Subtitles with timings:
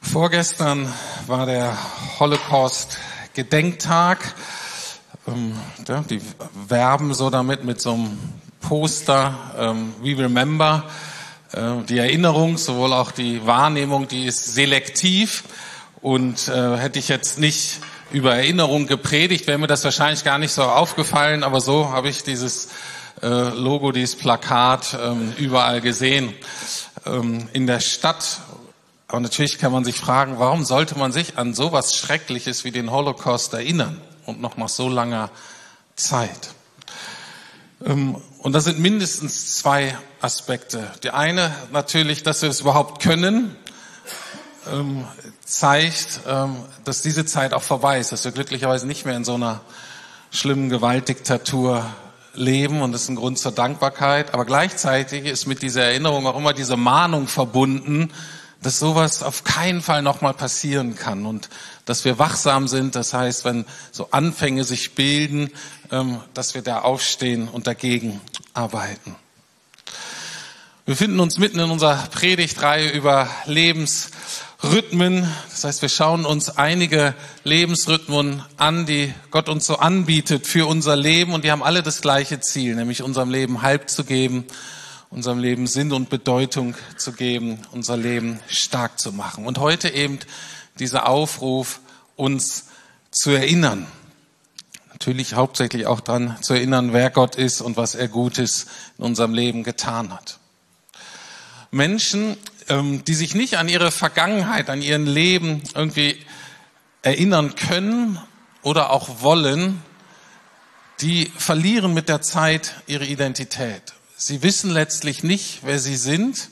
[0.00, 0.92] Vorgestern
[1.28, 1.78] war der
[2.18, 4.34] Holocaust-Gedenktag.
[5.28, 5.54] Ähm,
[6.08, 6.20] die
[6.68, 8.18] werben so damit mit so einem
[8.60, 10.84] Poster, ähm, We Remember.
[11.52, 15.44] Äh, die Erinnerung, sowohl auch die Wahrnehmung, die ist selektiv.
[16.02, 17.78] Und äh, hätte ich jetzt nicht
[18.10, 21.44] über Erinnerung gepredigt, wäre mir das wahrscheinlich gar nicht so aufgefallen.
[21.44, 22.68] Aber so habe ich dieses
[23.22, 26.34] äh, Logo, dieses Plakat ähm, überall gesehen.
[27.06, 28.40] Ähm, in der Stadt
[29.10, 32.92] aber natürlich kann man sich fragen, warum sollte man sich an sowas Schreckliches wie den
[32.92, 35.30] Holocaust erinnern und noch nach so langer
[35.96, 36.50] Zeit?
[37.84, 40.92] Ähm, und das sind mindestens zwei Aspekte.
[41.02, 43.56] Die eine natürlich, dass wir es überhaupt können,
[44.72, 45.04] ähm,
[45.44, 49.34] zeigt, ähm, dass diese Zeit auch vorbei ist, dass wir glücklicherweise nicht mehr in so
[49.34, 49.60] einer
[50.30, 51.84] schlimmen Gewaltdiktatur
[52.34, 54.34] leben und das ist ein Grund zur Dankbarkeit.
[54.34, 58.10] Aber gleichzeitig ist mit dieser Erinnerung auch immer diese Mahnung verbunden,
[58.62, 61.48] dass sowas auf keinen Fall nochmal passieren kann und
[61.86, 62.94] dass wir wachsam sind.
[62.94, 65.50] Das heißt, wenn so Anfänge sich bilden,
[65.90, 68.20] ähm, dass wir da aufstehen und dagegen
[68.52, 69.16] arbeiten.
[70.86, 73.28] Wir finden uns mitten in unserer Predigtreihe über
[74.62, 75.26] Lebensrhythmen.
[75.48, 80.96] Das heißt, wir schauen uns einige Lebensrhythmen an, die Gott uns so anbietet für unser
[80.96, 84.44] Leben und die haben alle das gleiche Ziel, nämlich unserem Leben Halb zu geben
[85.12, 89.44] unserem Leben Sinn und Bedeutung zu geben, unser Leben stark zu machen.
[89.44, 90.20] Und heute eben
[90.78, 91.80] dieser Aufruf,
[92.14, 92.66] uns
[93.10, 93.88] zu erinnern.
[94.92, 98.66] Natürlich hauptsächlich auch daran zu erinnern, wer Gott ist und was er Gutes
[98.98, 100.38] in unserem Leben getan hat.
[101.72, 102.36] Menschen,
[102.70, 106.16] ähm, die sich nicht an ihre Vergangenheit, an ihren Leben irgendwie
[107.02, 108.18] erinnern können
[108.62, 109.82] oder auch wollen,
[111.00, 113.94] die verlieren mit der Zeit ihre Identität.
[114.16, 116.48] Sie wissen letztlich nicht, wer sie sind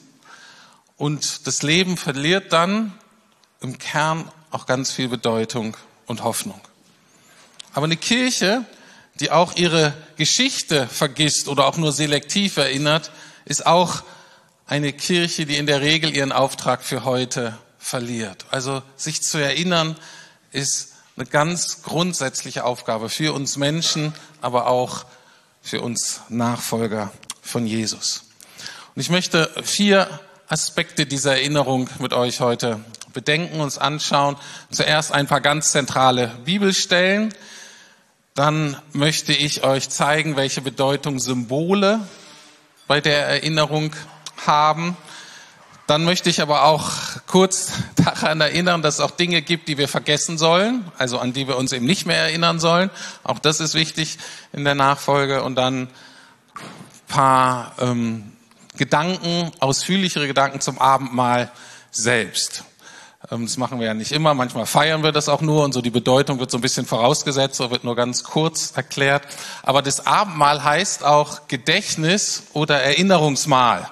[0.97, 2.93] und das Leben verliert dann
[3.61, 6.61] im Kern auch ganz viel Bedeutung und Hoffnung.
[7.75, 8.65] Aber eine Kirche,
[9.21, 13.13] die auch ihre Geschichte vergisst oder auch nur selektiv erinnert,
[13.45, 14.03] ist auch
[14.69, 18.45] eine Kirche, die in der Regel ihren Auftrag für heute verliert.
[18.51, 19.97] Also sich zu erinnern
[20.53, 24.13] ist eine ganz grundsätzliche Aufgabe für uns Menschen,
[24.43, 25.07] aber auch
[25.63, 28.25] für uns Nachfolger von Jesus.
[28.95, 32.81] Und ich möchte vier Aspekte dieser Erinnerung mit euch heute
[33.15, 34.37] bedenken, uns anschauen.
[34.71, 37.35] Zuerst ein paar ganz zentrale Bibelstellen.
[38.35, 42.01] Dann möchte ich euch zeigen, welche Bedeutung Symbole
[42.87, 43.93] bei der Erinnerung
[44.47, 44.97] haben.
[45.87, 46.91] Dann möchte ich aber auch
[47.27, 51.49] kurz daran erinnern, dass es auch Dinge gibt, die wir vergessen sollen, also an die
[51.49, 52.91] wir uns eben nicht mehr erinnern sollen.
[53.25, 54.19] Auch das ist wichtig
[54.53, 55.43] in der Nachfolge.
[55.43, 55.89] Und dann
[57.09, 58.33] paar ähm,
[58.77, 61.51] Gedanken, ausführlichere Gedanken zum Abendmahl
[61.91, 62.65] selbst.
[63.31, 65.81] Ähm, das machen wir ja nicht immer, manchmal feiern wir das auch nur und so
[65.81, 69.25] die Bedeutung wird so ein bisschen vorausgesetzt, so wird nur ganz kurz erklärt.
[69.63, 73.91] Aber das Abendmahl heißt auch Gedächtnis oder Erinnerungsmahl.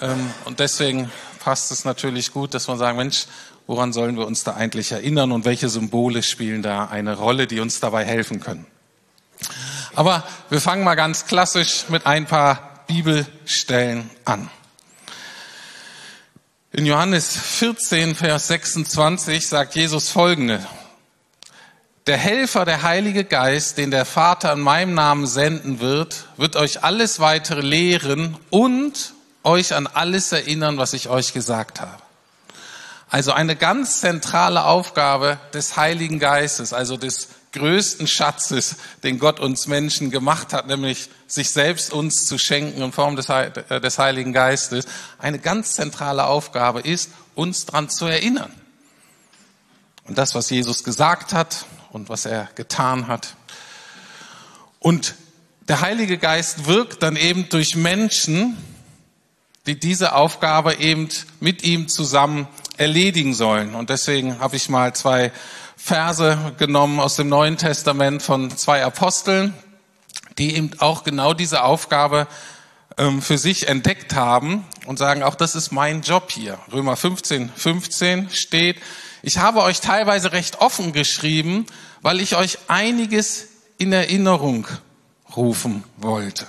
[0.00, 1.10] Ähm, und deswegen
[1.40, 3.26] passt es natürlich gut, dass man sagen, Mensch,
[3.66, 7.60] woran sollen wir uns da eigentlich erinnern und welche Symbole spielen da eine Rolle, die
[7.60, 8.66] uns dabei helfen können.
[9.94, 14.50] Aber wir fangen mal ganz klassisch mit ein paar Bibelstellen an.
[16.72, 20.64] In Johannes 14, Vers 26 sagt Jesus Folgende.
[22.06, 26.82] Der Helfer, der Heilige Geist, den der Vater in meinem Namen senden wird, wird euch
[26.82, 29.14] alles weitere lehren und
[29.44, 32.02] euch an alles erinnern, was ich euch gesagt habe.
[33.08, 39.66] Also eine ganz zentrale Aufgabe des Heiligen Geistes, also des größten Schatzes, den Gott uns
[39.66, 43.50] Menschen gemacht hat, nämlich sich selbst uns zu schenken in Form des, äh,
[43.98, 44.86] Heiligen Geistes,
[45.18, 48.52] eine ganz zentrale Aufgabe ist, uns dran zu erinnern.
[50.04, 53.34] Und das, was Jesus gesagt hat und was er getan hat.
[54.78, 55.14] Und
[55.62, 58.56] der Heilige Geist wirkt dann eben durch Menschen,
[59.66, 61.08] die diese Aufgabe eben
[61.40, 63.74] mit ihm zusammen erledigen sollen.
[63.74, 65.32] Und deswegen habe ich mal zwei
[65.76, 69.54] Verse genommen aus dem Neuen Testament von zwei Aposteln,
[70.38, 72.26] die eben auch genau diese Aufgabe
[72.96, 76.58] ähm, für sich entdeckt haben und sagen, auch das ist mein Job hier.
[76.72, 78.76] Römer 15, 15 steht,
[79.22, 81.66] ich habe euch teilweise recht offen geschrieben,
[82.00, 83.48] weil ich euch einiges
[83.78, 84.66] in Erinnerung
[85.36, 86.46] rufen wollte.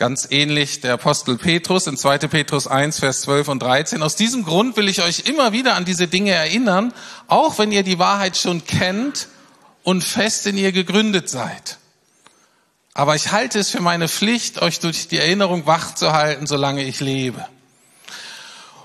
[0.00, 2.20] Ganz ähnlich der Apostel Petrus in 2.
[2.20, 4.02] Petrus 1, Vers 12 und 13.
[4.02, 6.94] Aus diesem Grund will ich euch immer wieder an diese Dinge erinnern,
[7.26, 9.28] auch wenn ihr die Wahrheit schon kennt
[9.82, 11.76] und fest in ihr gegründet seid.
[12.94, 16.82] Aber ich halte es für meine Pflicht, euch durch die Erinnerung wach zu halten, solange
[16.82, 17.46] ich lebe.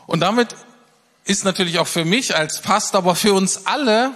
[0.08, 0.54] Und damit
[1.24, 4.12] ist natürlich auch für mich als Pastor, aber für uns alle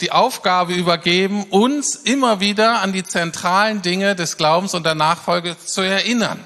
[0.00, 5.56] die Aufgabe übergeben, uns immer wieder an die zentralen Dinge des Glaubens und der Nachfolge
[5.58, 6.40] zu erinnern.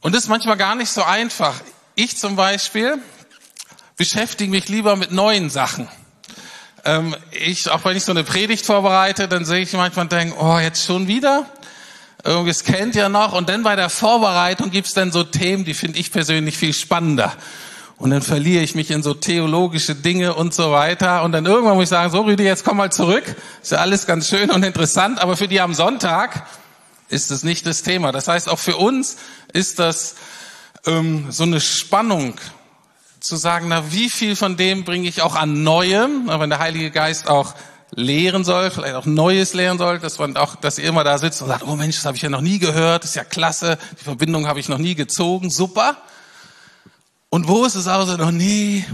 [0.00, 1.54] Und das ist manchmal gar nicht so einfach.
[1.94, 2.98] Ich zum Beispiel
[3.96, 5.88] beschäftige mich lieber mit neuen Sachen.
[6.84, 10.36] Ähm, ich, auch wenn ich so eine Predigt vorbereite, dann sehe ich manchmal und denke,
[10.38, 11.46] oh, jetzt schon wieder?
[12.22, 13.32] Irgendwie, es kennt ja noch.
[13.32, 17.32] Und dann bei der Vorbereitung gibt's dann so Themen, die finde ich persönlich viel spannender.
[17.98, 21.22] Und dann verliere ich mich in so theologische Dinge und so weiter.
[21.22, 23.36] Und dann irgendwann muss ich sagen, so Rüdi, jetzt komm mal zurück.
[23.62, 26.46] Ist ja alles ganz schön und interessant, aber für die am Sonntag
[27.08, 28.12] ist es nicht das Thema.
[28.12, 29.16] Das heißt, auch für uns
[29.52, 30.16] ist das
[30.86, 32.34] ähm, so eine Spannung
[33.20, 36.90] zu sagen, na, wie viel von dem bringe ich auch an Neuem, wenn der Heilige
[36.90, 37.54] Geist auch
[37.94, 41.40] lehren soll, vielleicht auch Neues lehren soll, dass man auch, dass ihr immer da sitzt
[41.40, 44.04] und sagt, oh Mensch, das habe ich ja noch nie gehört, ist ja klasse, die
[44.04, 45.96] Verbindung habe ich noch nie gezogen, super.
[47.30, 48.84] Und wo ist es also noch nie?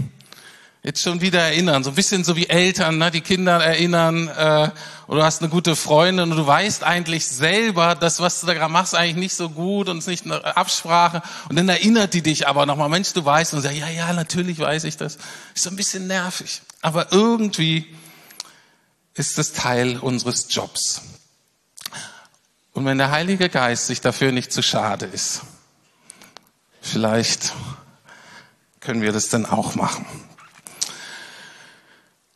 [0.85, 3.09] Jetzt schon wieder erinnern, so ein bisschen so wie Eltern, ne?
[3.09, 4.69] die Kinder erinnern, äh,
[5.07, 8.53] oder du hast eine gute Freundin und du weißt eigentlich selber, das, was du da
[8.53, 11.21] gerade machst, eigentlich nicht so gut und es ist nicht eine Absprache.
[11.47, 14.59] Und dann erinnert die dich aber nochmal, Mensch, du weißt und sagst, ja, ja, natürlich
[14.59, 15.17] weiß ich das.
[15.55, 16.61] Ist so ein bisschen nervig.
[16.81, 17.85] Aber irgendwie
[19.13, 21.01] ist es Teil unseres Jobs.
[22.73, 25.43] Und wenn der Heilige Geist sich dafür nicht zu schade ist,
[26.81, 27.53] vielleicht
[28.83, 30.05] können wir das dann auch machen.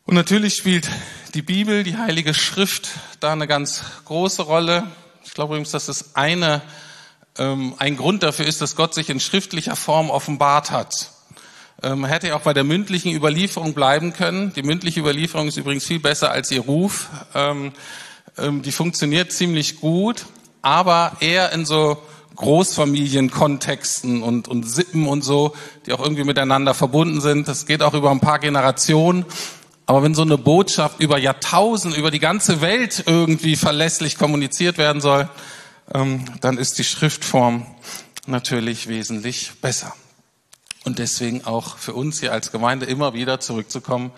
[0.04, 0.88] Und natürlich spielt
[1.34, 2.88] die Bibel, die Heilige Schrift,
[3.20, 4.84] da eine ganz große Rolle.
[5.24, 6.62] Ich glaube übrigens, dass es eine,
[7.36, 11.10] ähm, ein Grund dafür ist, dass Gott sich in schriftlicher Form offenbart hat.
[11.82, 14.54] Ähm, hätte ja auch bei der mündlichen Überlieferung bleiben können.
[14.54, 17.08] Die mündliche Überlieferung ist übrigens viel besser als ihr Ruf.
[17.34, 17.72] Ähm,
[18.38, 20.24] ähm, die funktioniert ziemlich gut,
[20.62, 22.02] aber eher in so
[22.36, 25.54] Großfamilienkontexten und, und Sippen und so,
[25.86, 27.48] die auch irgendwie miteinander verbunden sind.
[27.48, 29.24] Das geht auch über ein paar Generationen.
[29.86, 35.00] Aber wenn so eine Botschaft über Jahrtausende, über die ganze Welt irgendwie verlässlich kommuniziert werden
[35.00, 35.28] soll,
[35.94, 37.66] ähm, dann ist die Schriftform
[38.26, 39.94] natürlich wesentlich besser.
[40.84, 44.12] Und deswegen auch für uns hier als Gemeinde immer wieder zurückzukommen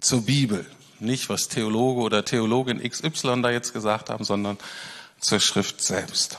[0.00, 0.64] zur Bibel.
[0.98, 4.56] Nicht, was Theologe oder Theologin XY da jetzt gesagt haben, sondern
[5.20, 6.38] zur Schrift selbst.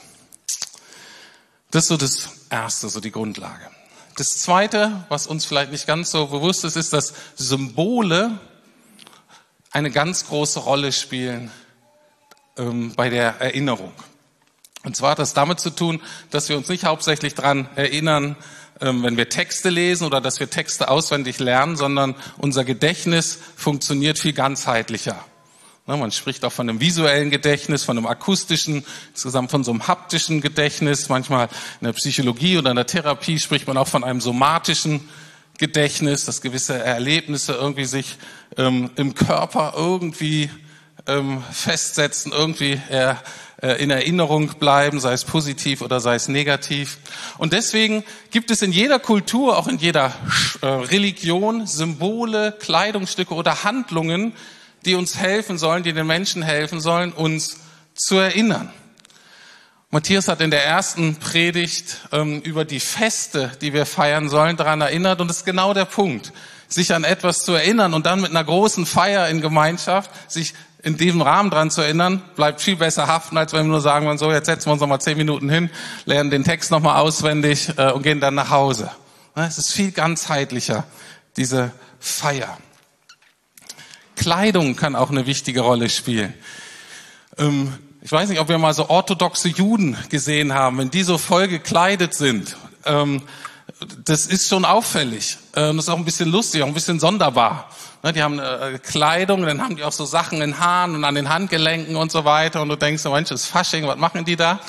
[1.71, 3.69] Das ist so das Erste, so die Grundlage.
[4.15, 8.39] Das Zweite, was uns vielleicht nicht ganz so bewusst ist, ist, dass Symbole
[9.71, 11.51] eine ganz große Rolle spielen
[12.57, 13.93] ähm, bei der Erinnerung.
[14.83, 18.37] Und zwar hat das damit zu tun, dass wir uns nicht hauptsächlich daran erinnern,
[18.79, 24.17] ähm, wenn wir Texte lesen oder dass wir Texte auswendig lernen, sondern unser Gedächtnis funktioniert
[24.17, 25.23] viel ganzheitlicher.
[25.87, 29.87] Ne, man spricht auch von einem visuellen Gedächtnis, von einem akustischen, insgesamt von so einem
[29.87, 31.07] haptischen Gedächtnis.
[31.07, 31.47] Manchmal
[31.79, 35.07] in der Psychologie oder in der Therapie spricht man auch von einem somatischen
[35.57, 38.17] Gedächtnis, dass gewisse Erlebnisse irgendwie sich
[38.57, 40.49] ähm, im Körper irgendwie
[41.07, 43.15] ähm, festsetzen, irgendwie äh,
[43.61, 46.97] äh, in Erinnerung bleiben, sei es positiv oder sei es negativ.
[47.37, 50.13] Und deswegen gibt es in jeder Kultur, auch in jeder
[50.61, 54.33] äh, Religion, Symbole, Kleidungsstücke oder Handlungen,
[54.85, 57.57] die uns helfen sollen, die den Menschen helfen sollen, uns
[57.93, 58.71] zu erinnern.
[59.89, 64.81] Matthias hat in der ersten Predigt ähm, über die Feste, die wir feiern sollen, daran
[64.81, 66.33] erinnert und das ist genau der Punkt.
[66.67, 70.97] Sich an etwas zu erinnern und dann mit einer großen Feier in Gemeinschaft sich in
[70.97, 74.31] diesem Rahmen dran zu erinnern, bleibt viel besser haften, als wenn wir nur sagen, so,
[74.31, 75.69] jetzt setzen wir uns noch mal zehn Minuten hin,
[76.05, 78.91] lernen den Text noch mal auswendig äh, und gehen dann nach Hause.
[79.35, 80.83] Es ist viel ganzheitlicher,
[81.37, 82.57] diese Feier.
[84.17, 86.33] Kleidung kann auch eine wichtige Rolle spielen.
[87.37, 91.17] Ähm, ich weiß nicht, ob wir mal so orthodoxe Juden gesehen haben, wenn die so
[91.17, 92.57] voll gekleidet sind.
[92.85, 93.21] Ähm,
[94.03, 95.37] das ist schon auffällig.
[95.55, 97.69] Ähm, das ist auch ein bisschen lustig, auch ein bisschen sonderbar.
[98.03, 101.15] Ne, die haben äh, Kleidung, dann haben die auch so Sachen in Haaren und an
[101.15, 102.61] den Handgelenken und so weiter.
[102.61, 104.59] Und du denkst, oh Mensch, das ist Fasching, was machen die da?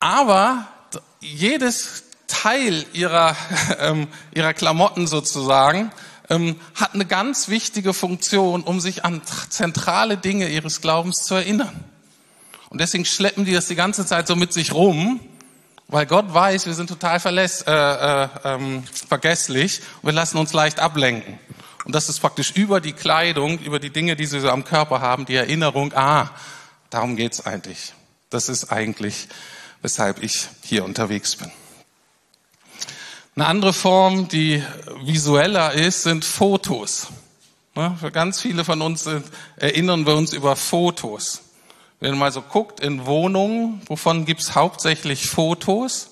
[0.00, 0.66] aber
[1.20, 3.36] jedes Teil ihrer,
[4.34, 5.92] ihrer Klamotten sozusagen
[6.30, 9.20] ähm, hat eine ganz wichtige Funktion, um sich an
[9.50, 11.84] zentrale Dinge ihres Glaubens zu erinnern.
[12.70, 15.20] Und deswegen schleppen die das die ganze Zeit so mit sich rum,
[15.88, 20.52] weil Gott weiß, wir sind total verläss, äh, äh, ähm, vergesslich und wir lassen uns
[20.52, 21.38] leicht ablenken.
[21.84, 25.00] Und das ist praktisch über die Kleidung, über die Dinge, die sie so am Körper
[25.00, 26.30] haben, die Erinnerung, ah,
[26.90, 27.92] darum geht's eigentlich.
[28.28, 29.28] Das ist eigentlich,
[29.82, 31.50] weshalb ich hier unterwegs bin.
[33.36, 34.62] Eine andere Form, die
[35.04, 37.08] visueller ist, sind Fotos.
[37.74, 39.08] Für ganz viele von uns
[39.56, 41.42] erinnern wir uns über Fotos.
[42.00, 46.10] Wenn man mal so guckt in Wohnungen, wovon gibt's hauptsächlich Fotos?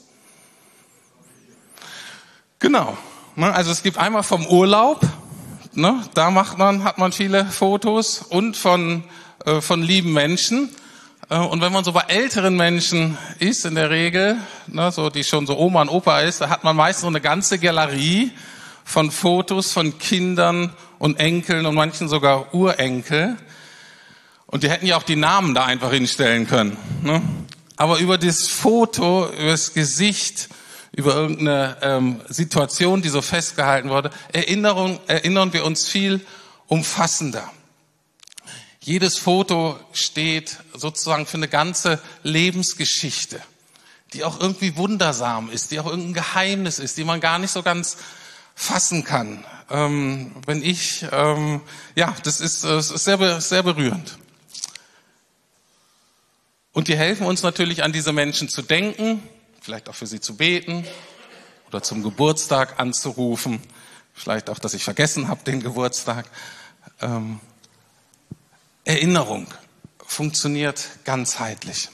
[2.60, 2.96] Genau.
[3.34, 5.00] Ne, also es gibt einmal vom Urlaub,
[5.72, 9.04] ne, da macht man, hat man viele Fotos und von,
[9.44, 10.70] äh, von lieben Menschen.
[11.30, 15.24] Äh, und wenn man so bei älteren Menschen ist, in der Regel, ne, so die
[15.24, 18.32] schon so Oma und Opa ist, da hat man meistens so eine ganze Galerie
[18.84, 23.36] von Fotos von Kindern und Enkeln und manchen sogar Urenkel.
[24.46, 26.76] Und die hätten ja auch die Namen da einfach hinstellen können.
[27.02, 27.20] Ne?
[27.76, 30.48] Aber über das Foto, über das Gesicht,
[30.92, 36.22] über irgendeine ähm, Situation, die so festgehalten wurde, Erinnerung, erinnern wir uns viel
[36.66, 37.48] umfassender.
[38.88, 43.38] Jedes Foto steht sozusagen für eine ganze Lebensgeschichte,
[44.14, 47.62] die auch irgendwie wundersam ist, die auch irgendein Geheimnis ist, die man gar nicht so
[47.62, 47.98] ganz
[48.54, 49.44] fassen kann.
[49.68, 51.60] Ähm, wenn ich, ähm,
[51.96, 54.16] ja, das ist, das ist sehr, sehr berührend.
[56.72, 59.22] Und die helfen uns natürlich an diese Menschen zu denken,
[59.60, 60.86] vielleicht auch für sie zu beten
[61.66, 63.60] oder zum Geburtstag anzurufen,
[64.14, 66.24] vielleicht auch, dass ich vergessen habe den Geburtstag.
[67.02, 67.38] Ähm,
[68.88, 69.46] Erinnerung
[70.06, 71.90] funktioniert ganzheitlich.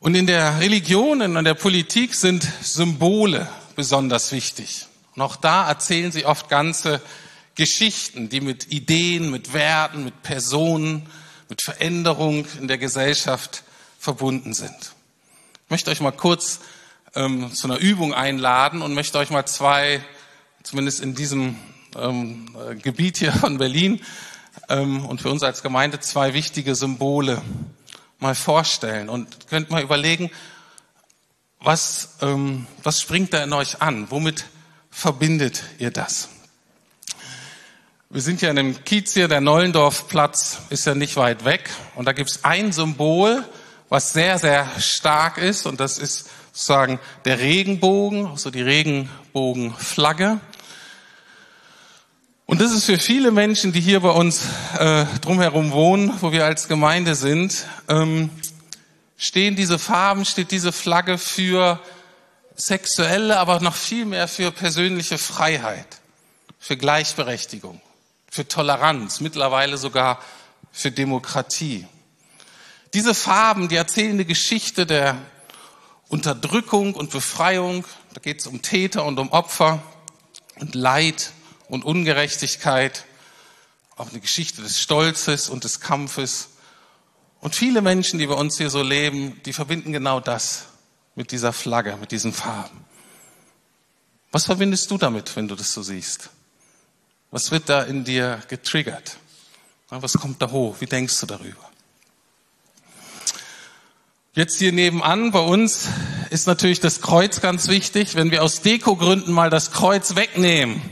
[0.00, 4.88] Und in der Religion und in der Politik sind Symbole besonders wichtig.
[5.14, 7.00] Und auch da erzählen sie oft ganze
[7.54, 11.08] Geschichten, die mit Ideen, mit Werten, mit Personen,
[11.48, 13.62] mit Veränderung in der Gesellschaft
[14.00, 14.94] verbunden sind.
[15.64, 16.58] Ich möchte euch mal kurz
[17.14, 20.04] ähm, zu einer Übung einladen und möchte euch mal zwei,
[20.64, 21.56] zumindest in diesem
[21.94, 22.46] ähm,
[22.82, 24.00] Gebiet hier von Berlin,
[24.80, 27.42] und für uns als Gemeinde zwei wichtige Symbole
[28.18, 30.30] mal vorstellen und könnt mal überlegen,
[31.60, 34.10] was, ähm, was springt da in euch an?
[34.10, 34.46] Womit
[34.90, 36.28] verbindet ihr das?
[38.10, 41.70] Wir sind ja in dem Kiez hier, der Neulendorfplatz ist ja nicht weit weg.
[41.94, 43.44] Und da gibt es ein Symbol,
[43.88, 45.66] was sehr, sehr stark ist.
[45.66, 50.40] Und das ist sozusagen der Regenbogen, also die Regenbogenflagge.
[52.46, 54.42] Und das ist für viele Menschen, die hier bei uns
[54.78, 58.30] äh, drumherum wohnen, wo wir als Gemeinde sind, ähm,
[59.16, 61.80] stehen diese Farben, steht diese Flagge für
[62.56, 65.86] sexuelle, aber noch viel mehr für persönliche Freiheit,
[66.58, 67.80] für Gleichberechtigung,
[68.28, 70.18] für Toleranz, mittlerweile sogar
[70.72, 71.86] für Demokratie.
[72.94, 75.16] Diese Farben, die erzählen eine Geschichte der
[76.08, 77.86] Unterdrückung und Befreiung.
[78.12, 79.82] Da geht es um Täter und um Opfer
[80.56, 81.32] und Leid
[81.72, 83.06] und Ungerechtigkeit,
[83.96, 86.50] auch eine Geschichte des Stolzes und des Kampfes.
[87.40, 90.66] Und viele Menschen, die bei uns hier so leben, die verbinden genau das
[91.14, 92.84] mit dieser Flagge, mit diesen Farben.
[94.32, 96.28] Was verbindest du damit, wenn du das so siehst?
[97.30, 99.16] Was wird da in dir getriggert?
[99.88, 100.76] Was kommt da hoch?
[100.80, 101.70] Wie denkst du darüber?
[104.34, 105.88] Jetzt hier nebenan bei uns
[106.28, 108.14] ist natürlich das Kreuz ganz wichtig.
[108.14, 110.82] Wenn wir aus Dekogründen mal das Kreuz wegnehmen,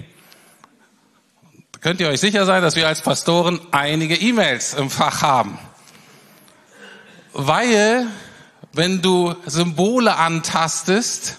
[1.81, 5.59] könnt ihr euch sicher sein, dass wir als Pastoren einige E-Mails im Fach haben.
[7.33, 8.07] Weil,
[8.73, 11.39] wenn du Symbole antastest,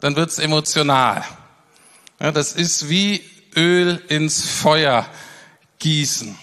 [0.00, 1.24] dann wird's emotional.
[2.20, 3.22] Ja, das ist wie
[3.56, 5.06] Öl ins Feuer
[5.78, 6.36] gießen.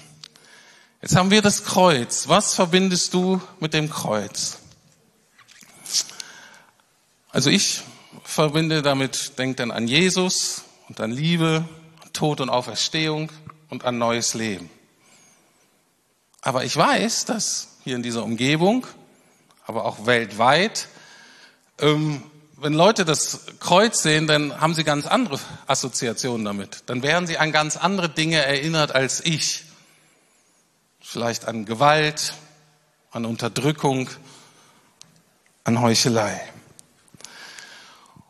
[1.02, 2.28] Jetzt haben wir das Kreuz.
[2.28, 4.58] Was verbindest du mit dem Kreuz?
[7.30, 7.82] Also ich
[8.24, 11.68] verbinde damit, denk dann an Jesus und an Liebe
[12.16, 13.32] Tod und Auferstehung
[13.70, 14.70] und ein neues Leben.
[16.42, 18.88] Aber ich weiß, dass hier in dieser Umgebung,
[19.68, 20.88] aber auch weltweit,
[21.80, 22.24] ähm,
[22.58, 26.84] wenn Leute das Kreuz sehen, dann haben sie ganz andere Assoziationen damit.
[26.86, 29.66] Dann werden sie an ganz andere Dinge erinnert als ich.
[31.02, 32.34] Vielleicht an Gewalt,
[33.12, 34.10] an Unterdrückung,
[35.64, 36.42] an Heuchelei.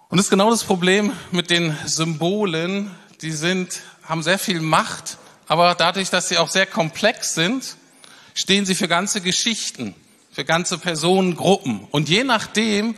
[0.10, 2.92] Und das ist genau das Problem mit den Symbolen,
[3.22, 5.18] die sind, haben sehr viel Macht,
[5.48, 7.78] aber dadurch, dass sie auch sehr komplex sind,
[8.34, 9.96] stehen sie für ganze Geschichten,
[10.32, 11.88] für ganze Personengruppen.
[11.92, 12.96] Und je nachdem,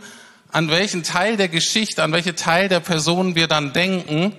[0.51, 4.33] an welchen Teil der Geschichte, an welche Teil der Person wir dann denken,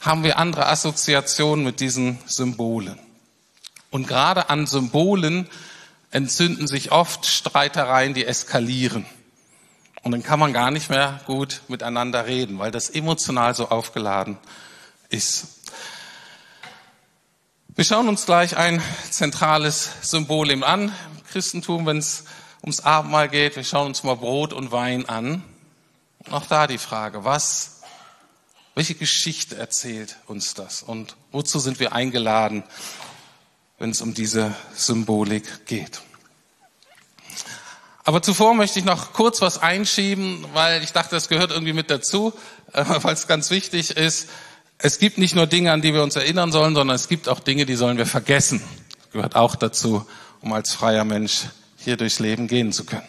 [0.00, 2.98] haben wir andere Assoziationen mit diesen Symbolen.
[3.90, 5.48] Und gerade an Symbolen
[6.10, 9.06] entzünden sich oft Streitereien, die eskalieren.
[10.02, 14.36] Und dann kann man gar nicht mehr gut miteinander reden, weil das emotional so aufgeladen
[14.42, 14.64] ist.
[17.76, 22.24] Wir schauen uns gleich ein zentrales Symbol eben an im Christentum, wenn es
[22.62, 23.54] ums Abendmahl geht.
[23.54, 25.44] Wir schauen uns mal Brot und Wein an.
[26.18, 27.82] Und auch da die Frage, was,
[28.74, 32.64] welche Geschichte erzählt uns das und wozu sind wir eingeladen,
[33.78, 36.00] wenn es um diese Symbolik geht?
[38.02, 41.88] Aber zuvor möchte ich noch kurz was einschieben, weil ich dachte, das gehört irgendwie mit
[41.88, 42.32] dazu,
[42.72, 44.28] weil es ganz wichtig ist.
[44.78, 47.40] Es gibt nicht nur Dinge, an die wir uns erinnern sollen, sondern es gibt auch
[47.40, 48.62] Dinge, die sollen wir vergessen.
[48.98, 50.06] Das gehört auch dazu,
[50.40, 51.44] um als freier Mensch
[51.76, 53.06] hier durchs Leben gehen zu können.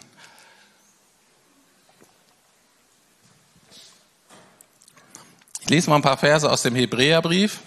[5.60, 7.58] Ich lese mal ein paar Verse aus dem Hebräerbrief.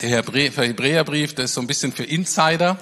[0.00, 2.78] Der Hebräerbrief, der ist so ein bisschen für Insider,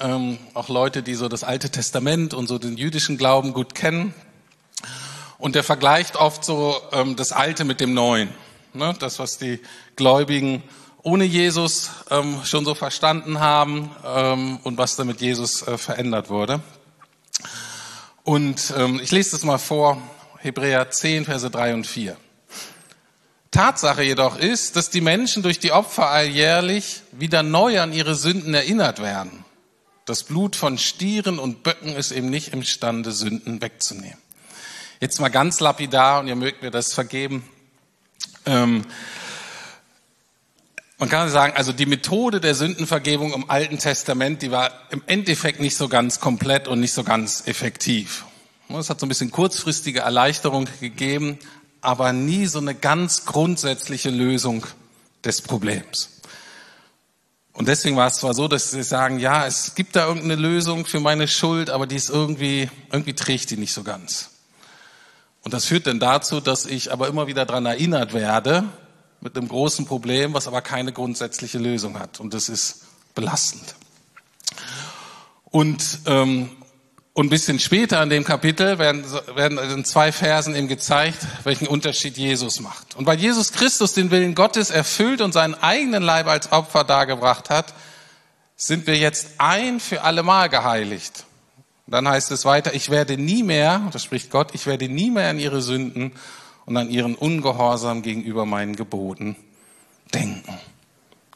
[0.00, 4.14] ähm, auch Leute, die so das Alte Testament und so den jüdischen Glauben gut kennen.
[5.38, 8.28] Und der vergleicht oft so ähm, das Alte mit dem Neuen.
[8.78, 8.94] Ne?
[8.98, 9.60] Das, was die
[9.96, 10.62] Gläubigen
[11.02, 16.30] ohne Jesus ähm, schon so verstanden haben ähm, und was da mit Jesus äh, verändert
[16.30, 16.60] wurde.
[18.24, 20.00] Und ähm, ich lese das mal vor,
[20.38, 22.16] Hebräer 10, Verse 3 und 4.
[23.50, 28.54] Tatsache jedoch ist, dass die Menschen durch die Opfer alljährlich wieder neu an ihre Sünden
[28.54, 29.44] erinnert werden.
[30.04, 34.18] Das Blut von Stieren und Böcken ist eben nicht imstande, Sünden wegzunehmen.
[35.00, 37.48] Jetzt mal ganz lapidar, und ihr mögt mir das vergeben.
[38.46, 38.84] Ähm,
[40.98, 45.60] man kann sagen, also die Methode der Sündenvergebung im Alten Testament, die war im Endeffekt
[45.60, 48.24] nicht so ganz komplett und nicht so ganz effektiv.
[48.68, 51.38] Es hat so ein bisschen kurzfristige Erleichterung gegeben,
[51.80, 54.66] aber nie so eine ganz grundsätzliche Lösung
[55.24, 56.10] des Problems.
[57.52, 60.84] Und deswegen war es zwar so, dass sie sagen, ja, es gibt da irgendeine Lösung
[60.84, 64.30] für meine Schuld, aber die ist irgendwie, irgendwie trägt die nicht so ganz.
[65.48, 68.64] Und das führt dann dazu, dass ich aber immer wieder daran erinnert werde,
[69.22, 72.20] mit einem großen Problem, was aber keine grundsätzliche Lösung hat.
[72.20, 72.82] Und das ist
[73.14, 73.74] belastend.
[75.46, 76.50] Und ähm,
[77.14, 81.66] und ein bisschen später in dem Kapitel werden, werden in zwei Versen eben gezeigt, welchen
[81.66, 82.94] Unterschied Jesus macht.
[82.94, 87.48] Und weil Jesus Christus den Willen Gottes erfüllt und seinen eigenen Leib als Opfer dargebracht
[87.48, 87.72] hat,
[88.54, 91.24] sind wir jetzt ein für alle Mal geheiligt.
[91.88, 95.10] Und dann heißt es weiter, ich werde nie mehr, das spricht Gott, ich werde nie
[95.10, 96.12] mehr an ihre Sünden
[96.66, 99.34] und an ihren Ungehorsam gegenüber meinen Geboten
[100.12, 100.58] denken.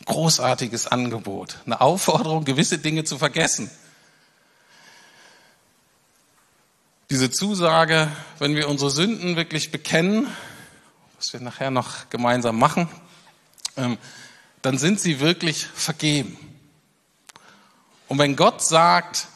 [0.04, 1.58] Großartiges Angebot.
[1.64, 3.70] Eine Aufforderung, gewisse Dinge zu vergessen.
[7.12, 10.28] diese Zusage, wenn wir unsere Sünden wirklich bekennen,
[11.18, 12.88] was wir nachher noch gemeinsam machen,
[13.76, 13.98] ähm,
[14.62, 16.38] dann sind sie wirklich vergeben.
[18.08, 19.26] Und wenn Gott sagt,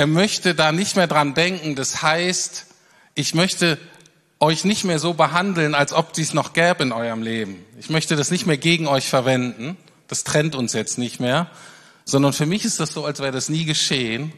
[0.00, 2.66] er möchte da nicht mehr dran denken, das heißt,
[3.14, 3.78] ich möchte
[4.38, 7.64] euch nicht mehr so behandeln, als ob dies noch gäbe in eurem Leben.
[7.78, 9.76] Ich möchte das nicht mehr gegen euch verwenden.
[10.08, 11.50] Das trennt uns jetzt nicht mehr.
[12.04, 14.32] Sondern für mich ist das so, als wäre das nie geschehen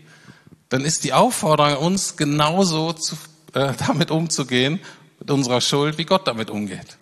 [0.72, 3.14] dann ist die Aufforderung uns genauso zu,
[3.53, 4.81] äh, damit umzugehen,
[5.20, 6.96] mit unserer Schuld, wie Gott damit umgeht.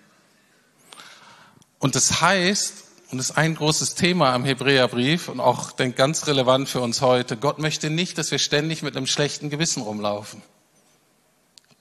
[1.79, 6.29] Und das heißt, und das ist ein großes Thema am Hebräerbrief und auch denk, ganz
[6.29, 10.43] relevant für uns heute, Gott möchte nicht, dass wir ständig mit einem schlechten Gewissen rumlaufen.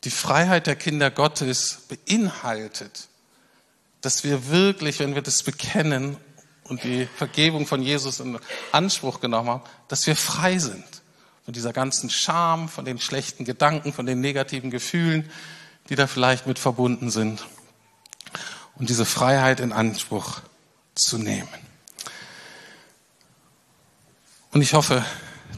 [0.06, 3.10] Die Freiheit der Kinder Gottes beinhaltet,
[4.02, 6.18] dass wir wirklich, wenn wir das bekennen
[6.64, 8.40] und die Vergebung von Jesus in
[8.72, 10.86] Anspruch genommen haben, dass wir frei sind
[11.46, 15.30] von dieser ganzen Scham, von den schlechten Gedanken, von den negativen Gefühlen,
[15.90, 17.46] die da vielleicht mit verbunden sind.
[18.76, 20.42] Und diese Freiheit in Anspruch
[21.00, 21.50] zu nehmen.
[24.52, 25.06] Und ich hoffe,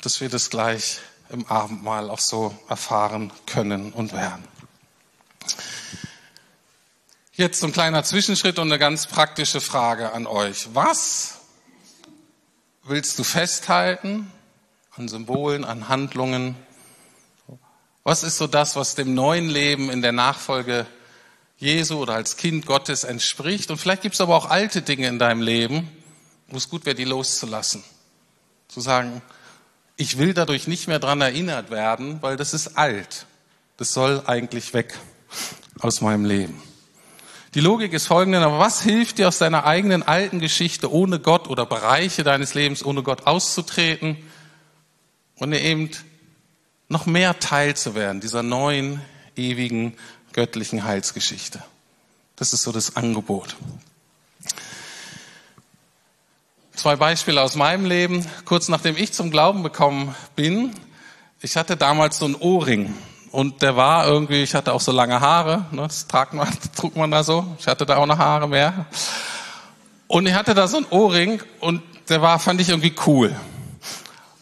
[0.01, 0.99] dass wir das gleich
[1.29, 4.43] im Abendmahl auch so erfahren können und werden.
[7.33, 10.67] Jetzt ein kleiner Zwischenschritt und eine ganz praktische Frage an euch.
[10.73, 11.39] Was
[12.83, 14.29] willst du festhalten
[14.95, 16.55] an Symbolen, an Handlungen?
[18.03, 20.85] Was ist so das, was dem neuen Leben in der Nachfolge
[21.61, 23.71] Jesu oder als Kind Gottes entspricht?
[23.71, 25.89] Und vielleicht gibt es aber auch alte Dinge in deinem Leben,
[26.47, 27.83] wo es gut wäre, die loszulassen.
[28.67, 29.21] Zu sagen,
[29.95, 33.25] ich will dadurch nicht mehr dran erinnert werden, weil das ist alt.
[33.77, 34.97] Das soll eigentlich weg
[35.79, 36.61] aus meinem Leben.
[37.53, 41.47] Die Logik ist folgende, aber was hilft dir aus deiner eigenen alten Geschichte ohne Gott
[41.47, 44.17] oder Bereiche deines Lebens ohne Gott auszutreten?
[45.41, 45.89] und eben
[46.87, 49.01] noch mehr Teil zu werden dieser neuen,
[49.35, 49.95] ewigen,
[50.33, 51.61] göttlichen Heilsgeschichte.
[52.35, 53.55] Das ist so das Angebot.
[56.73, 58.25] Zwei Beispiele aus meinem Leben.
[58.45, 60.73] Kurz nachdem ich zum Glauben bekommen bin,
[61.41, 62.95] ich hatte damals so einen Ohrring
[63.31, 66.95] und der war irgendwie, ich hatte auch so lange Haare, ne, das trug man, trug
[66.95, 68.85] man da so, ich hatte da auch noch Haare mehr.
[70.07, 73.35] Und ich hatte da so einen Ohrring und der war, fand ich irgendwie cool.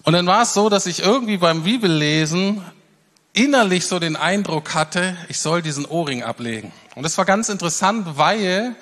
[0.03, 2.63] Und dann war es so, dass ich irgendwie beim Bibellesen
[3.33, 6.71] innerlich so den Eindruck hatte, ich soll diesen Ohrring ablegen.
[6.95, 8.75] Und das war ganz interessant, weil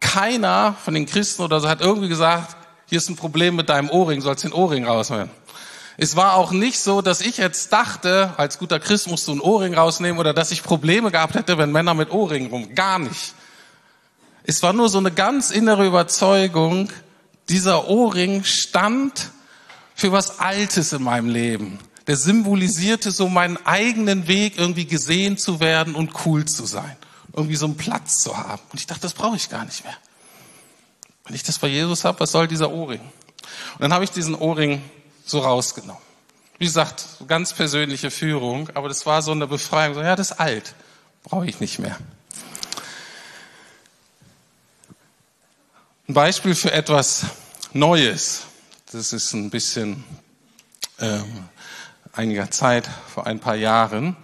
[0.00, 3.90] keiner von den Christen oder so hat irgendwie gesagt, hier ist ein Problem mit deinem
[3.90, 5.30] Ohrring, sollst den Ohrring rausholen.
[5.96, 9.40] Es war auch nicht so, dass ich jetzt dachte, als guter Christ musst du einen
[9.40, 12.74] Ohrring rausnehmen oder dass ich Probleme gehabt hätte, wenn Männer mit Ohrringen rum.
[12.74, 13.34] Gar nicht.
[14.42, 16.90] Es war nur so eine ganz innere Überzeugung,
[17.48, 19.30] dieser Ohrring stand
[19.94, 21.78] für was Altes in meinem Leben.
[22.06, 26.96] Der symbolisierte so meinen eigenen Weg, irgendwie gesehen zu werden und cool zu sein.
[27.32, 28.62] Irgendwie so einen Platz zu haben.
[28.70, 29.96] Und ich dachte, das brauche ich gar nicht mehr.
[31.24, 33.00] Wenn ich das bei Jesus habe, was soll dieser Ohrring?
[33.00, 34.82] Und dann habe ich diesen Ohrring
[35.24, 36.02] so rausgenommen.
[36.58, 39.94] Wie gesagt, ganz persönliche Führung, aber das war so eine Befreiung.
[39.94, 40.74] So, ja, das ist alt,
[41.24, 41.98] brauche ich nicht mehr.
[46.06, 47.24] Ein Beispiel für etwas
[47.72, 48.42] Neues.
[48.92, 50.04] Das ist ein bisschen
[51.00, 51.48] ähm,
[52.16, 54.16] einiger Zeit, vor ein paar Jahren.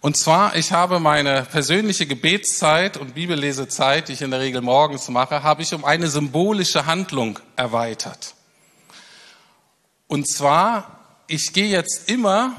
[0.00, 5.08] Und zwar, ich habe meine persönliche Gebetszeit und Bibellesezeit, die ich in der Regel morgens
[5.08, 8.34] mache, habe ich um eine symbolische Handlung erweitert.
[10.06, 12.54] Und zwar, ich gehe jetzt immer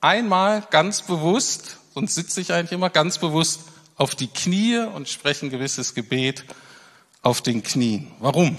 [0.00, 3.60] einmal ganz bewusst, sonst sitze ich eigentlich immer ganz bewusst
[3.96, 6.44] auf die Knie und spreche ein gewisses Gebet
[7.22, 8.10] auf den Knien.
[8.18, 8.56] Warum?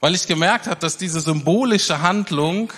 [0.00, 2.72] Weil ich gemerkt habe, dass diese symbolische Handlung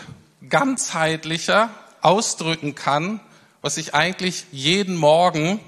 [0.48, 3.20] ganzheitlicher ausdrücken kann,
[3.62, 5.60] was ich eigentlich jeden Morgen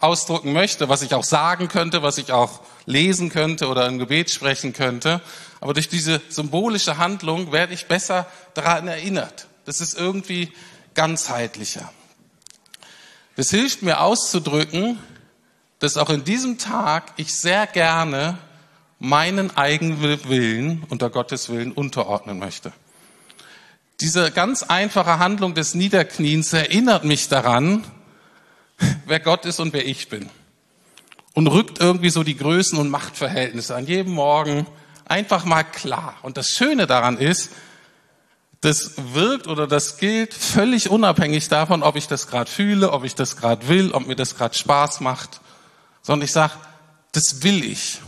[0.00, 4.30] ausdrücken möchte, was ich auch sagen könnte, was ich auch lesen könnte oder im Gebet
[4.30, 5.20] sprechen könnte.
[5.60, 9.46] Aber durch diese symbolische Handlung werde ich besser daran erinnert.
[9.64, 10.52] Das ist irgendwie
[10.94, 11.92] ganzheitlicher.
[13.36, 14.98] Das hilft mir auszudrücken,
[15.78, 18.38] dass auch in diesem Tag ich sehr gerne
[18.98, 22.72] meinen eigenen Willen unter Gottes Willen unterordnen möchte.
[24.00, 27.84] Diese ganz einfache Handlung des Niederkniens erinnert mich daran,
[29.06, 30.28] wer Gott ist und wer ich bin.
[31.34, 34.66] Und rückt irgendwie so die Größen und Machtverhältnisse an jedem Morgen
[35.06, 36.16] einfach mal klar.
[36.22, 37.50] Und das Schöne daran ist,
[38.60, 43.14] das wirkt oder das gilt völlig unabhängig davon, ob ich das gerade fühle, ob ich
[43.14, 45.40] das gerade will, ob mir das gerade Spaß macht
[46.02, 46.54] sondern ich sage,
[47.12, 48.00] das will ich.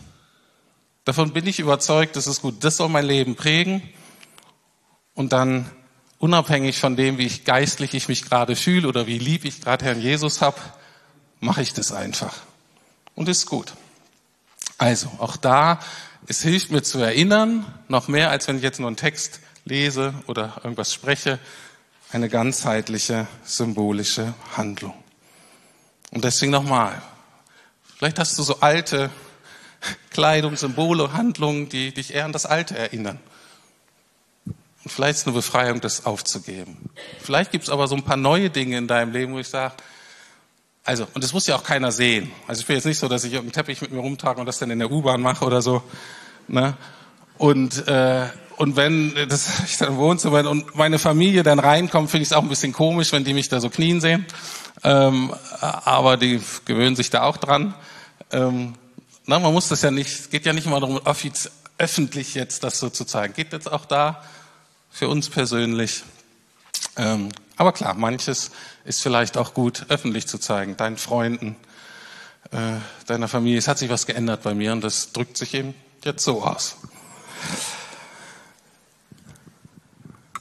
[1.05, 2.65] Davon bin ich überzeugt, das ist gut.
[2.65, 3.83] Das soll mein Leben prägen.
[5.15, 5.71] Und dann
[6.19, 9.85] unabhängig von dem, wie ich geistlich ich mich gerade fühle oder wie lieb ich gerade
[9.85, 10.57] Herrn Jesus habe,
[11.41, 12.35] mache ich das einfach.
[13.15, 13.75] Und ist gut.
[14.79, 15.79] Also, auch da,
[16.27, 20.15] es hilft mir zu erinnern, noch mehr als wenn ich jetzt nur einen Text lese
[20.27, 21.39] oder irgendwas spreche,
[22.11, 24.95] eine ganzheitliche symbolische Handlung.
[26.11, 27.03] Und deswegen nochmal,
[28.05, 29.11] Vielleicht hast du so alte
[30.11, 33.19] Kleidung, Symbole, Handlungen, die dich eher an das Alte erinnern.
[34.85, 36.91] Und vielleicht ist es eine Befreiung, das aufzugeben.
[37.21, 39.75] Vielleicht gibt es aber so ein paar neue Dinge in deinem Leben, wo ich sage,
[40.85, 42.31] also, und das muss ja auch keiner sehen.
[42.47, 44.59] Also ich will jetzt nicht so, dass ich irgendeinen Teppich mit mir rumtrage und das
[44.59, 45.83] dann in der U-Bahn mache oder so.
[46.47, 46.77] Ne?
[47.39, 48.27] Und, äh,
[48.59, 52.33] und wenn das ich dann im Wohnzimmer und meine Familie dann reinkommt, finde ich es
[52.35, 54.27] auch ein bisschen komisch, wenn die mich da so knien sehen.
[54.83, 57.73] Ähm, aber die gewöhnen sich da auch dran.
[58.31, 58.75] Ähm,
[59.25, 61.01] na, man muss das ja nicht, es geht ja nicht immer darum,
[61.79, 63.33] öffentlich jetzt das so zu zeigen.
[63.33, 64.23] Geht jetzt auch da
[64.95, 66.05] für uns persönlich.
[66.97, 68.53] Ähm, aber klar, manches
[68.85, 71.57] ist vielleicht auch gut öffentlich zu zeigen, deinen Freunden,
[72.53, 72.77] äh,
[73.07, 73.59] deiner Familie.
[73.59, 76.77] Es hat sich was geändert bei mir und das drückt sich eben jetzt so aus.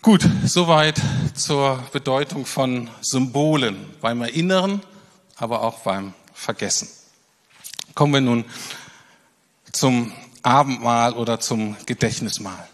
[0.04, 1.02] Gut, soweit
[1.34, 4.84] zur Bedeutung von Symbolen beim Erinnern,
[5.36, 6.90] aber auch beim Vergessen.
[7.96, 8.46] Kommen wir nun
[9.72, 10.12] zum
[10.44, 12.68] Abendmahl oder zum Gedächtnismahl.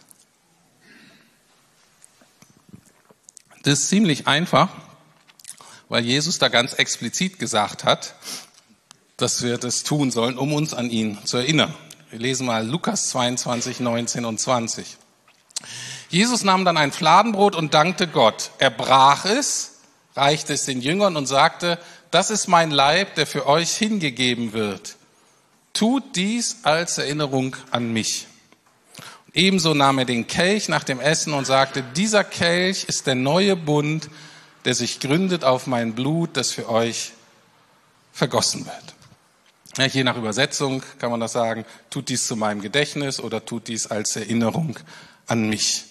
[3.63, 4.69] Das ist ziemlich einfach,
[5.89, 8.15] weil Jesus da ganz explizit gesagt hat,
[9.17, 11.73] dass wir das tun sollen, um uns an ihn zu erinnern.
[12.09, 14.97] Wir lesen mal Lukas 22, 19 und 20.
[16.09, 18.51] Jesus nahm dann ein Fladenbrot und dankte Gott.
[18.59, 19.79] Er brach es,
[20.15, 21.77] reichte es den Jüngern und sagte,
[22.11, 24.95] das ist mein Leib, der für euch hingegeben wird.
[25.73, 28.25] Tut dies als Erinnerung an mich.
[29.33, 33.55] Ebenso nahm er den Kelch nach dem Essen und sagte, dieser Kelch ist der neue
[33.55, 34.09] Bund,
[34.65, 37.11] der sich gründet auf mein Blut, das für euch
[38.11, 38.95] vergossen wird.
[39.77, 43.67] Ja, je nach Übersetzung kann man das sagen, tut dies zu meinem Gedächtnis oder tut
[43.67, 44.77] dies als Erinnerung
[45.27, 45.85] an mich.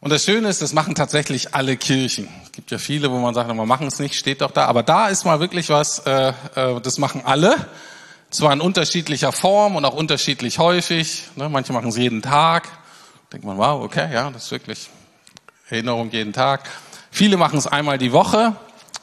[0.00, 2.28] Und das Schöne ist, das machen tatsächlich alle Kirchen.
[2.44, 4.66] Es gibt ja viele, wo man sagt, wir machen es nicht, steht doch da.
[4.66, 7.56] Aber da ist mal wirklich was, äh, äh, das machen alle.
[8.30, 11.24] Zwar in unterschiedlicher Form und auch unterschiedlich häufig.
[11.36, 11.48] Ne?
[11.48, 12.68] Manche machen es jeden Tag.
[13.32, 14.90] Denkt man, wow, okay, ja, das ist wirklich
[15.70, 16.68] Erinnerung jeden Tag.
[17.10, 18.54] Viele machen es einmal die Woche,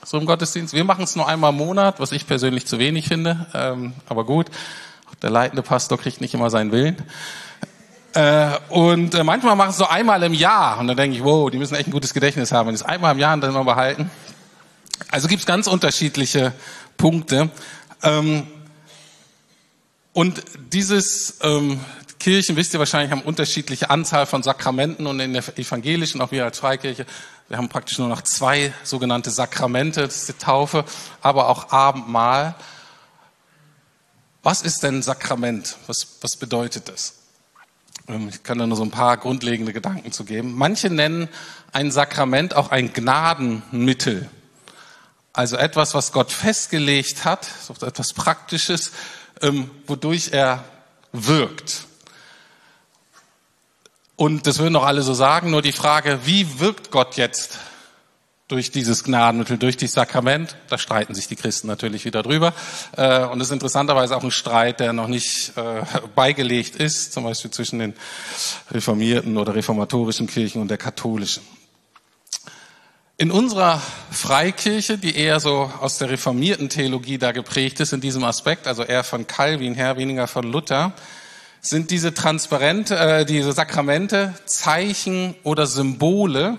[0.04, 0.76] so im Gottesdienst.
[0.76, 3.48] Wir machen es nur einmal im Monat, was ich persönlich zu wenig finde.
[3.56, 4.48] Ähm, aber gut,
[5.24, 6.98] der leitende Pastor kriegt nicht immer seinen Willen.
[8.14, 10.78] Äh, und äh, manchmal machen sie so einmal im Jahr.
[10.78, 12.68] Und dann denke ich, wow, die müssen echt ein gutes Gedächtnis haben.
[12.68, 14.12] Wenn es einmal im Jahr dann immer behalten.
[15.10, 16.54] Also gibt es ganz unterschiedliche
[16.96, 17.50] Punkte.
[18.04, 18.48] Ähm,
[20.16, 21.78] und dieses ähm,
[22.20, 26.46] Kirchen, wisst ihr wahrscheinlich, haben unterschiedliche Anzahl von Sakramenten und in der evangelischen, auch wir
[26.46, 27.06] als Freikirche,
[27.50, 30.86] wir haben praktisch nur noch zwei sogenannte Sakramente, das ist die Taufe,
[31.22, 32.56] aber auch Abendmahl.
[34.42, 35.76] Was ist denn Sakrament?
[35.88, 37.16] Was, was bedeutet das?
[38.08, 40.54] Ähm, ich kann da nur so ein paar grundlegende Gedanken zu geben.
[40.56, 41.28] Manche nennen
[41.74, 44.30] ein Sakrament auch ein Gnadenmittel.
[45.34, 47.50] Also etwas, was Gott festgelegt hat,
[47.82, 48.94] etwas Praktisches,
[49.42, 50.64] ähm, wodurch er
[51.12, 51.88] wirkt.
[54.16, 57.60] Und das würden doch alle so sagen, nur die Frage, wie wirkt Gott jetzt
[58.48, 60.56] durch dieses Gnadenmittel, durch dieses Sakrament?
[60.70, 62.54] Da streiten sich die Christen natürlich wieder drüber.
[62.96, 65.84] Äh, und es ist interessanterweise auch ein Streit, der noch nicht äh,
[66.16, 67.94] beigelegt ist, zum Beispiel zwischen den
[68.72, 71.44] reformierten oder reformatorischen Kirchen und der katholischen.
[73.18, 78.26] In unserer Freikirche, die eher so aus der reformierten Theologie da geprägt ist in diesem
[78.26, 80.92] Aspekt, also eher von Calvin her, weniger von Luther,
[81.62, 86.58] sind diese Transparente, äh, diese Sakramente Zeichen oder Symbole,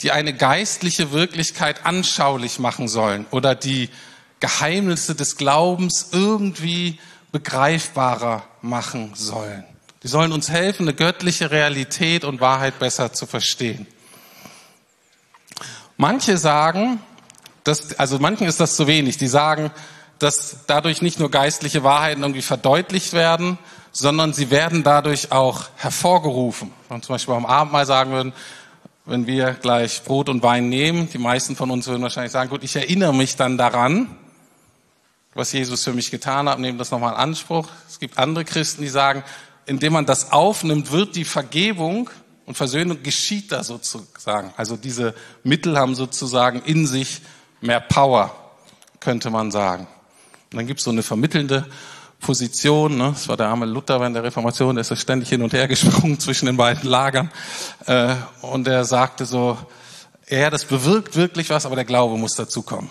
[0.00, 3.88] die eine geistliche Wirklichkeit anschaulich machen sollen oder die
[4.40, 6.98] Geheimnisse des Glaubens irgendwie
[7.30, 9.62] begreifbarer machen sollen.
[10.02, 13.86] Die sollen uns helfen, eine göttliche Realität und Wahrheit besser zu verstehen.
[16.02, 16.98] Manche sagen,
[17.62, 19.70] dass, also manchen ist das zu wenig, die sagen,
[20.18, 23.56] dass dadurch nicht nur geistliche Wahrheiten irgendwie verdeutlicht werden,
[23.92, 26.72] sondern sie werden dadurch auch hervorgerufen.
[26.88, 28.32] Und zum Beispiel beim Abendmahl sagen würden,
[29.04, 32.64] wenn wir gleich Brot und Wein nehmen, die meisten von uns würden wahrscheinlich sagen, gut,
[32.64, 34.08] ich erinnere mich dann daran,
[35.34, 37.68] was Jesus für mich getan hat, nehmen das nochmal in Anspruch.
[37.88, 39.22] Es gibt andere Christen, die sagen,
[39.66, 42.10] indem man das aufnimmt, wird die Vergebung
[42.46, 44.52] und Versöhnung geschieht da sozusagen.
[44.56, 47.22] Also diese Mittel haben sozusagen in sich
[47.60, 48.34] mehr Power,
[49.00, 49.86] könnte man sagen.
[50.50, 51.66] Und dann gibt es so eine vermittelnde
[52.20, 52.96] Position.
[52.96, 53.10] Ne?
[53.12, 56.18] Das war der arme Luther während der Reformation, der ist ständig hin und her gesprungen
[56.18, 57.30] zwischen den beiden Lagern.
[57.86, 59.58] Äh, und er sagte so,
[60.28, 62.88] ja, das bewirkt wirklich was, aber der Glaube muss dazukommen.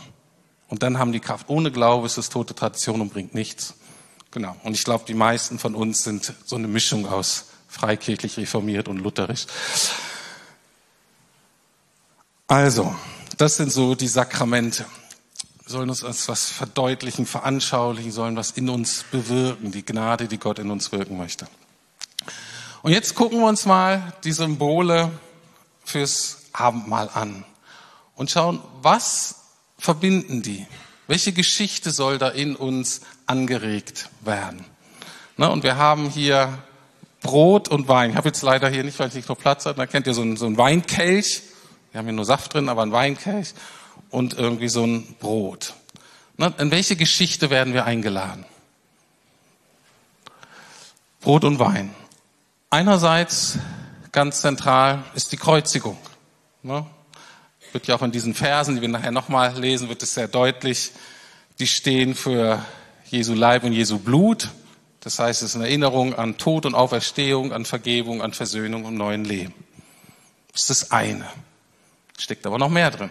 [0.67, 1.49] Und dann haben die Kraft.
[1.49, 3.73] Ohne Glaube ist es tote Tradition und bringt nichts.
[4.31, 4.55] Genau.
[4.63, 8.97] Und ich glaube, die meisten von uns sind so eine Mischung aus freikirchlich reformiert und
[8.97, 9.47] lutherisch.
[12.47, 12.93] Also,
[13.38, 14.86] das sind so die Sakramente.
[15.65, 20.69] Sollen uns was verdeutlichen, veranschaulichen, sollen was in uns bewirken, die Gnade, die Gott in
[20.69, 21.47] uns wirken möchte.
[22.81, 25.12] Und jetzt gucken wir uns mal die Symbole
[25.86, 27.45] fürs Abendmahl an
[28.15, 29.36] und schauen, was
[29.77, 30.67] verbinden die?
[31.07, 34.65] Welche Geschichte soll da in uns angeregt werden?
[35.38, 36.62] und wir haben hier
[37.21, 38.12] Brot und Wein.
[38.12, 39.77] Ich habe jetzt leider hier nicht, weil ich nicht noch Platz habe.
[39.77, 41.43] Da kennt ihr so einen, so einen Weinkelch.
[41.91, 43.53] Wir haben hier nur Saft drin, aber ein Weinkelch
[44.10, 45.73] und irgendwie so ein Brot.
[46.57, 48.45] In welche Geschichte werden wir eingeladen?
[51.19, 51.93] Brot und Wein.
[52.71, 53.60] Einerseits
[54.12, 55.97] ganz zentral ist die Kreuzigung.
[56.63, 60.91] Wird ja auch in diesen Versen, die wir nachher nochmal lesen, wird es sehr deutlich.
[61.60, 62.65] Die stehen für
[63.10, 64.49] Jesu Leib und Jesu Blut.
[65.01, 68.95] Das heißt, es ist eine Erinnerung an Tod und Auferstehung, an Vergebung, an Versöhnung und
[68.95, 69.53] neuen Leben.
[70.53, 71.27] Das ist das eine.
[72.17, 73.09] Steckt aber noch mehr drin.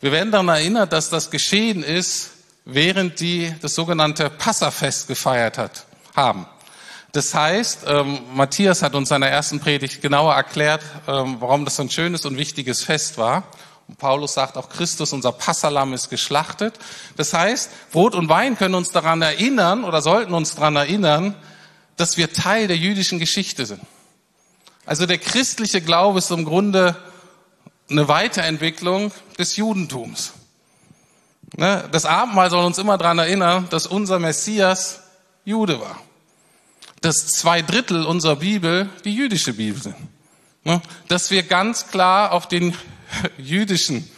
[0.00, 2.32] Wir werden daran erinnert, dass das geschehen ist,
[2.64, 6.46] während die das sogenannte Passafest gefeiert hat, haben.
[7.12, 11.78] Das heißt, ähm, Matthias hat uns in seiner ersten Predigt genauer erklärt, ähm, warum das
[11.80, 13.44] ein schönes und wichtiges Fest war.
[13.88, 16.78] Und Paulus sagt auch, Christus, unser Passalam, ist geschlachtet.
[17.16, 21.34] Das heißt, Brot und Wein können uns daran erinnern oder sollten uns daran erinnern,
[21.96, 23.80] dass wir Teil der jüdischen Geschichte sind.
[24.86, 26.96] Also der christliche Glaube ist im Grunde
[27.88, 30.32] eine Weiterentwicklung des Judentums.
[31.56, 35.00] Ne, das Abendmahl soll uns immer daran erinnern, dass unser Messias
[35.44, 36.00] Jude war.
[37.00, 39.96] Dass zwei Drittel unserer Bibel die jüdische Bibel sind.
[40.64, 42.74] Ne, dass wir ganz klar auf den
[43.38, 44.08] jüdischen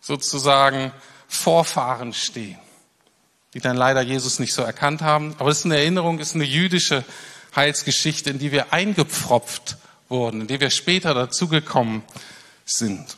[0.00, 0.92] sozusagen
[1.28, 2.58] Vorfahren stehen,
[3.54, 5.34] die dann leider Jesus nicht so erkannt haben.
[5.38, 7.04] Aber es ist eine Erinnerung, es ist eine jüdische
[7.54, 9.76] Heilsgeschichte, in die wir eingepfropft
[10.08, 12.02] wurden, in die wir später dazugekommen
[12.64, 13.16] sind.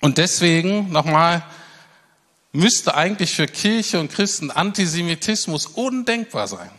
[0.00, 1.44] Und deswegen nochmal,
[2.52, 6.70] müsste eigentlich für Kirche und Christen Antisemitismus undenkbar sein.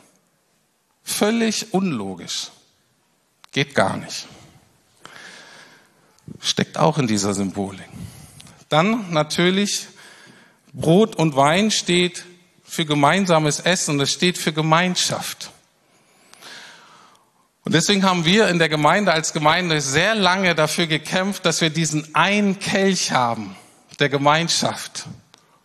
[1.03, 2.49] Völlig unlogisch.
[3.51, 4.27] Geht gar nicht
[6.39, 7.87] steckt auch in dieser Symbolik.
[8.69, 9.87] Dann natürlich
[10.73, 12.25] Brot und Wein steht
[12.63, 15.51] für gemeinsames Essen und es steht für Gemeinschaft.
[17.65, 21.69] Und deswegen haben wir in der Gemeinde als Gemeinde sehr lange dafür gekämpft, dass wir
[21.69, 23.55] diesen einen Kelch haben
[23.99, 25.05] der Gemeinschaft.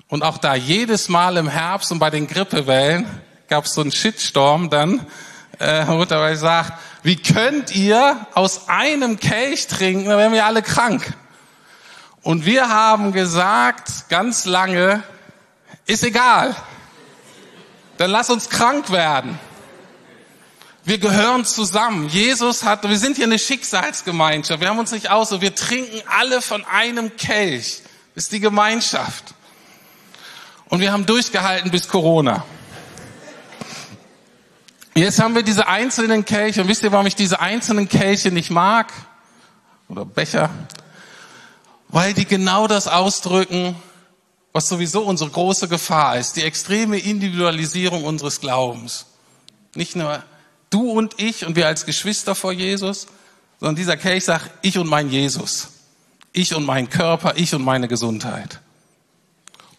[0.09, 3.07] Und auch da jedes Mal im Herbst und bei den Grippewellen
[3.49, 5.07] gab es so einen Shitstorm dann,
[5.59, 6.73] äh, wo dabei sagt,
[7.05, 11.13] wie könnt ihr aus einem Kelch trinken, dann wären wir alle krank.
[12.23, 15.03] Und wir haben gesagt, ganz lange,
[15.85, 16.57] ist egal.
[17.99, 19.39] Dann lass uns krank werden.
[20.85, 22.09] Wir gehören zusammen.
[22.09, 24.63] Jesus hat, wir sind hier eine Schicksalsgemeinschaft.
[24.63, 27.83] Wir haben uns nicht aus, wir trinken alle von einem Kelch.
[28.15, 29.35] Das ist die Gemeinschaft.
[30.71, 32.47] Und wir haben durchgehalten bis Corona.
[34.95, 36.63] Jetzt haben wir diese einzelnen Kelche.
[36.63, 38.93] Und wisst ihr, warum ich diese einzelnen Kelche nicht mag?
[39.89, 40.51] Oder Becher?
[41.89, 43.75] Weil die genau das ausdrücken,
[44.53, 46.37] was sowieso unsere große Gefahr ist.
[46.37, 49.07] Die extreme Individualisierung unseres Glaubens.
[49.75, 50.23] Nicht nur
[50.71, 53.09] du und ich und wir als Geschwister vor Jesus,
[53.59, 55.71] sondern dieser Kelch sagt, ich und mein Jesus.
[56.33, 58.61] Ich und mein Körper, ich und meine Gesundheit.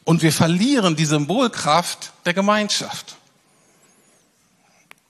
[0.04, 3.16] Und wir verlieren die Symbolkraft der Gemeinschaft.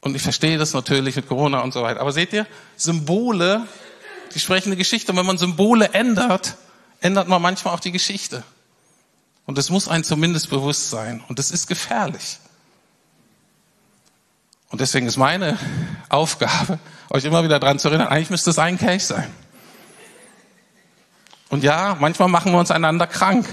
[0.05, 1.99] Und ich verstehe das natürlich mit Corona und so weiter.
[1.99, 2.45] Aber seht ihr,
[2.77, 3.65] Symbole,
[4.35, 5.11] die sprechen eine Geschichte.
[5.11, 6.57] Und wenn man Symbole ändert,
[7.01, 8.43] ändert man manchmal auch die Geschichte.
[9.47, 11.23] Und das muss einem zumindest bewusst sein.
[11.27, 12.37] Und das ist gefährlich.
[14.69, 15.57] Und deswegen ist meine
[16.09, 16.77] Aufgabe,
[17.09, 19.33] euch immer wieder daran zu erinnern, eigentlich müsste es ein Kelch sein.
[21.49, 23.47] Und ja, manchmal machen wir uns einander krank.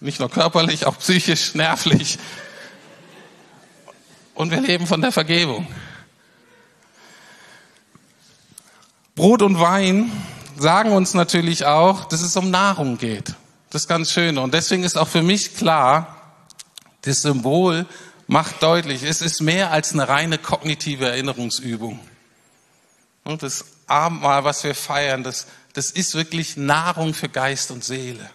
[0.00, 2.18] Nicht nur körperlich, auch psychisch, nervlich.
[4.42, 5.68] Und wir leben von der Vergebung.
[9.14, 10.10] Brot und Wein
[10.58, 13.36] sagen uns natürlich auch, dass es um Nahrung geht.
[13.70, 14.38] Das ist ganz schön.
[14.38, 16.16] Und deswegen ist auch für mich klar,
[17.02, 17.86] das Symbol
[18.26, 22.00] macht deutlich, es ist mehr als eine reine kognitive Erinnerungsübung.
[23.22, 28.28] Und das Abendmahl, was wir feiern, das, das ist wirklich Nahrung für Geist und Seele.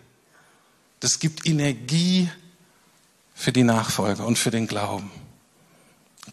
[1.02, 2.30] Das gibt Energie
[3.36, 5.12] für die Nachfolge und für den Glauben.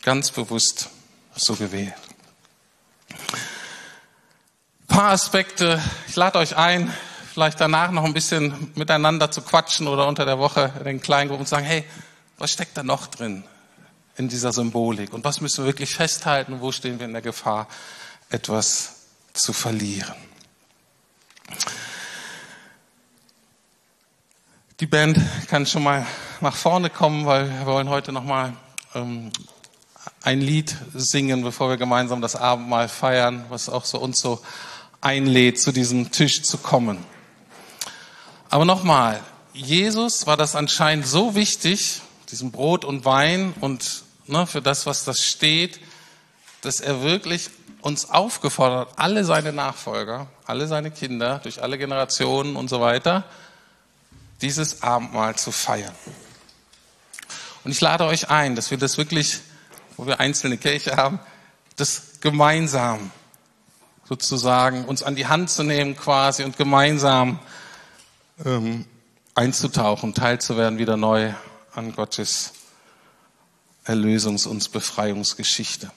[0.05, 0.90] Ganz bewusst
[1.35, 1.95] so gewählt.
[4.83, 5.83] Ein paar Aspekte.
[6.09, 6.93] Ich lade euch ein,
[7.33, 11.29] vielleicht danach noch ein bisschen miteinander zu quatschen oder unter der Woche in den kleinen
[11.29, 11.85] Gruppen und sagen, hey,
[12.37, 13.45] was steckt da noch drin
[14.19, 15.14] in dieser Symbolik?
[15.14, 16.61] Und was müssen wir wirklich festhalten?
[16.61, 17.67] Wo stehen wir in der Gefahr,
[18.29, 20.17] etwas zu verlieren?
[24.81, 26.07] Die Band kann schon mal
[26.43, 28.53] nach vorne kommen, weil wir wollen heute noch mal
[28.95, 29.33] ähm,
[30.24, 34.40] ein Lied singen, bevor wir gemeinsam das Abendmahl feiern, was auch so uns so
[35.02, 36.98] einlädt, zu diesem Tisch zu kommen.
[38.48, 39.20] Aber nochmal,
[39.52, 45.04] Jesus war das anscheinend so wichtig, diesem Brot und Wein und ne, für das, was
[45.04, 45.78] das steht,
[46.62, 47.50] dass er wirklich
[47.82, 53.24] uns aufgefordert hat, alle seine Nachfolger, alle seine Kinder, durch alle Generationen und so weiter,
[54.40, 55.94] dieses Abendmahl zu feiern.
[57.62, 59.40] Und ich lade euch ein, dass wir das wirklich,
[59.96, 61.18] wo wir einzelne Kirche haben,
[61.76, 63.11] das gemeinsam
[64.04, 67.38] sozusagen uns an die Hand zu nehmen quasi und gemeinsam
[68.44, 68.85] ähm,
[69.35, 71.33] einzutauchen, teilzuwerden wieder neu
[71.74, 72.52] an Gottes
[73.87, 75.90] Erlösungs- und Befreiungsgeschichte.